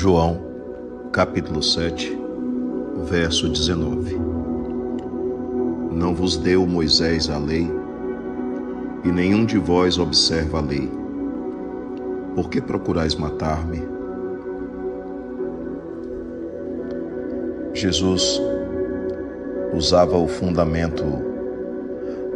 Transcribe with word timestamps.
João, 0.00 0.40
capítulo 1.12 1.62
7, 1.62 2.18
verso 3.04 3.50
19. 3.50 4.18
Não 5.92 6.14
vos 6.14 6.38
deu 6.38 6.66
Moisés 6.66 7.28
a 7.28 7.36
lei, 7.36 7.70
e 9.04 9.12
nenhum 9.12 9.44
de 9.44 9.58
vós 9.58 9.98
observa 9.98 10.56
a 10.56 10.62
lei. 10.62 10.90
Por 12.34 12.48
que 12.48 12.62
procurais 12.62 13.14
matar-me? 13.14 13.82
Jesus 17.74 18.40
usava 19.74 20.16
o 20.16 20.26
fundamento 20.26 21.04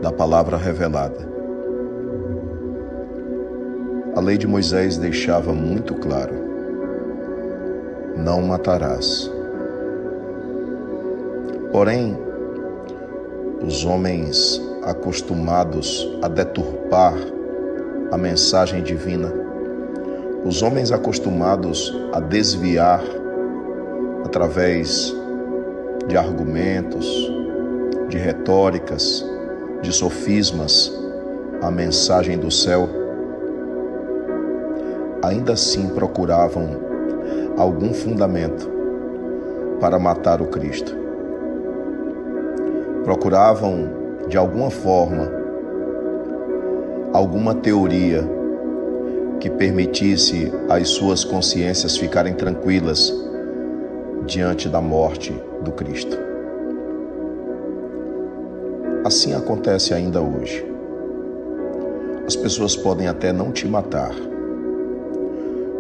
da 0.03 0.13
palavra 0.13 0.59
revelada. 0.59 1.27
A 4.15 4.21
lei 4.21 4.37
de 4.37 4.47
Moisés 4.47 4.99
deixava 4.99 5.55
muito 5.55 5.95
claro: 5.95 6.54
não 8.17 8.43
matarás. 8.43 9.31
Porém, 11.73 12.17
os 13.67 13.85
homens 13.85 14.61
acostumados 14.83 16.09
a 16.23 16.29
deturpar 16.29 17.15
a 18.13 18.19
mensagem 18.19 18.83
divina, 18.83 19.33
os 20.45 20.63
homens 20.63 20.93
acostumados 20.93 21.93
a 22.13 22.21
desviar 22.21 23.03
através 24.25 25.15
de 26.07 26.17
argumentos, 26.17 27.07
de 28.09 28.19
retóricas, 28.19 29.25
de 29.83 29.93
sofismas 29.93 30.93
a 31.63 31.71
mensagem 31.71 32.39
do 32.39 32.51
céu, 32.51 32.89
ainda 35.23 35.55
assim 35.55 35.89
procuravam 35.89 36.94
algum 37.57 37.93
fundamento 37.93 38.71
para 39.81 39.99
matar 39.99 40.41
o 40.41 40.47
Cristo. 40.47 40.97
Procuravam, 43.05 43.89
de 44.29 44.37
alguma 44.37 44.71
forma, 44.71 45.31
alguma 47.13 47.55
teoria 47.55 48.23
que 49.41 49.51
permitisse 49.51 50.51
às 50.69 50.89
suas 50.89 51.23
consciências 51.23 51.97
ficarem 51.97 52.35
tranquilas 52.35 53.13
diante 54.27 54.69
da 54.69 54.81
morte 54.81 55.39
do 55.63 55.71
Cristo. 55.73 56.17
Assim 59.05 59.35
acontece 59.35 59.93
ainda 59.93 60.23
hoje. 60.23 60.67
As 62.27 62.35
pessoas 62.35 62.75
podem 62.75 63.07
até 63.07 63.35
não 63.35 63.53
te 63.53 63.69
matar, 63.69 64.15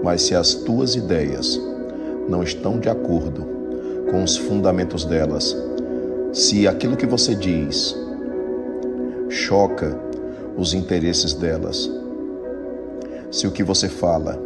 mas 0.04 0.20
se 0.20 0.34
as 0.34 0.52
tuas 0.52 0.94
ideias 0.94 1.58
não 2.28 2.42
estão 2.42 2.78
de 2.78 2.90
acordo 2.90 3.46
com 4.10 4.22
os 4.22 4.36
fundamentos 4.36 5.02
delas, 5.06 5.56
se 6.30 6.68
aquilo 6.68 6.94
que 6.94 7.06
você 7.06 7.34
diz 7.34 7.96
choca 9.30 9.98
os 10.58 10.74
interesses 10.74 11.32
delas, 11.32 11.90
se 13.30 13.46
o 13.46 13.50
que 13.50 13.64
você 13.64 13.88
fala 13.88 14.38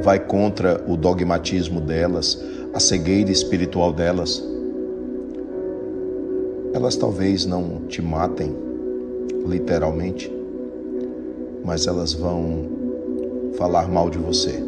vai 0.00 0.20
contra 0.20 0.80
o 0.86 0.96
dogmatismo 0.96 1.80
delas, 1.80 2.40
a 2.72 2.78
cegueira 2.78 3.32
espiritual 3.32 3.92
delas, 3.92 4.44
elas 6.72 6.94
talvez 6.94 7.44
não 7.44 7.80
te 7.88 8.00
matem, 8.00 8.54
literalmente, 9.44 10.32
mas 11.64 11.88
elas 11.88 12.12
vão 12.12 12.77
falar 13.56 13.88
mal 13.88 14.10
de 14.10 14.18
você. 14.18 14.62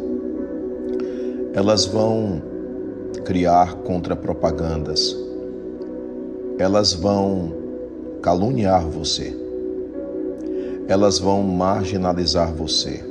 Elas 1.53 1.85
vão 1.85 2.41
criar 3.25 3.75
contra-propagandas. 3.83 5.17
Elas 6.57 6.93
vão 6.93 7.53
caluniar 8.21 8.87
você. 8.87 9.35
Elas 10.87 11.19
vão 11.19 11.43
marginalizar 11.43 12.53
você. 12.53 13.03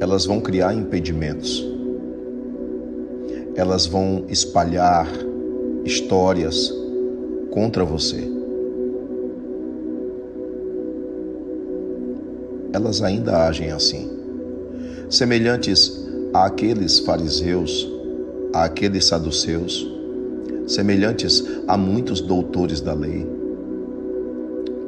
Elas 0.00 0.24
vão 0.24 0.40
criar 0.40 0.74
impedimentos. 0.74 1.66
Elas 3.54 3.86
vão 3.86 4.24
espalhar 4.28 5.06
histórias 5.84 6.72
contra 7.50 7.84
você. 7.84 8.39
Elas 12.72 13.02
ainda 13.02 13.46
agem 13.48 13.72
assim, 13.72 14.08
semelhantes 15.08 16.06
àqueles 16.32 17.00
fariseus, 17.00 17.90
àqueles 18.52 19.06
saduceus, 19.06 19.90
semelhantes 20.68 21.44
a 21.66 21.76
muitos 21.76 22.20
doutores 22.20 22.80
da 22.80 22.94
lei. 22.94 23.26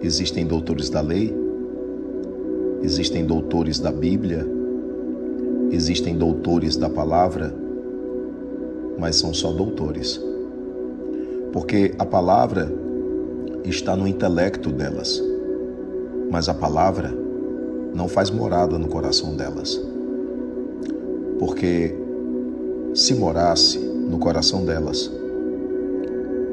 Existem 0.01 0.47
doutores 0.47 0.91
da 0.91 1.01
lei, 1.01 1.35
existem 2.83 3.25
doutores 3.25 3.81
da 3.81 3.91
Bíblia, 3.91 4.47
existem 5.73 6.17
doutores 6.17 6.77
da 6.77 6.89
palavra, 6.89 7.53
mas 8.97 9.17
são 9.17 9.35
só 9.35 9.51
doutores. 9.51 10.21
Porque 11.53 11.95
a 11.99 12.07
palavra 12.07 12.73
está 13.65 13.97
no 13.97 14.07
intelecto 14.07 14.71
delas, 14.71 15.23
mas 16.31 16.49
a 16.49 16.55
palavra 16.55 17.22
não 17.95 18.09
faz 18.09 18.31
morada 18.31 18.79
no 18.79 18.89
coração 18.89 19.37
delas. 19.37 19.81
Porque 21.39 21.95
se 22.95 23.15
morasse 23.15 23.79
no 23.79 24.19
coração 24.19 24.65
delas, 24.65 25.11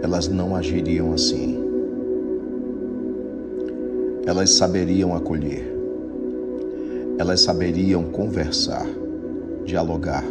elas 0.01 0.27
não 0.27 0.55
agiriam 0.55 1.13
assim. 1.13 1.63
Elas 4.25 4.51
saberiam 4.51 5.15
acolher, 5.15 5.65
elas 7.17 7.41
saberiam 7.41 8.03
conversar, 8.03 8.85
dialogar, 9.65 10.23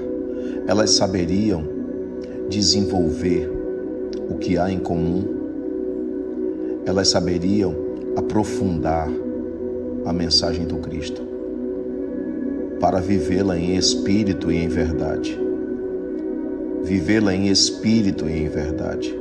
elas 0.66 0.90
saberiam 0.90 1.64
desenvolver 2.48 3.50
o 4.30 4.36
que 4.36 4.56
há 4.56 4.70
em 4.70 4.78
comum, 4.78 5.24
elas 6.86 7.08
saberiam 7.08 7.74
aprofundar 8.16 9.10
a 10.04 10.12
mensagem 10.12 10.66
do 10.66 10.76
Cristo 10.78 11.38
para 12.80 13.00
vivê-la 13.00 13.58
em 13.58 13.76
espírito 13.76 14.50
e 14.50 14.56
em 14.56 14.68
verdade. 14.68 15.38
Vivê-la 16.82 17.34
em 17.34 17.48
espírito 17.48 18.28
e 18.28 18.44
em 18.44 18.48
verdade, 18.48 19.14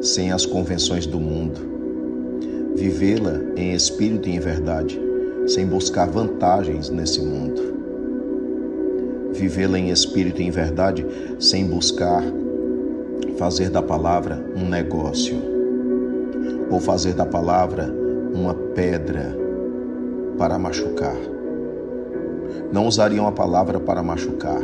sem 0.00 0.30
as 0.30 0.46
convenções 0.46 1.06
do 1.06 1.18
mundo. 1.18 1.60
Vivê-la 2.76 3.40
em 3.56 3.74
espírito 3.74 4.28
e 4.28 4.36
em 4.36 4.40
verdade, 4.40 5.00
sem 5.46 5.66
buscar 5.66 6.08
vantagens 6.08 6.90
nesse 6.90 7.20
mundo. 7.20 7.74
Vivê-la 9.32 9.78
em 9.78 9.90
espírito 9.90 10.40
e 10.40 10.44
em 10.44 10.50
verdade, 10.50 11.04
sem 11.40 11.66
buscar 11.66 12.22
fazer 13.36 13.68
da 13.68 13.82
palavra 13.82 14.44
um 14.56 14.68
negócio, 14.68 15.36
ou 16.70 16.78
fazer 16.78 17.14
da 17.14 17.26
palavra 17.26 17.92
uma 18.32 18.54
pedra 18.54 19.43
para 20.36 20.58
machucar. 20.58 21.16
Não 22.72 22.86
usariam 22.86 23.26
a 23.26 23.32
palavra 23.32 23.78
para 23.78 24.02
machucar, 24.02 24.60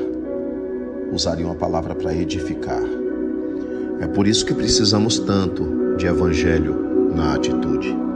usariam 1.13 1.51
a 1.51 1.55
palavra 1.55 1.95
para 1.95 2.15
edificar. 2.15 2.83
É 4.01 4.07
por 4.07 4.27
isso 4.27 4.45
que 4.47 4.55
precisamos 4.55 5.19
tanto 5.19 5.97
de 5.97 6.07
evangelho 6.07 7.11
na 7.15 7.35
atitude. 7.35 8.10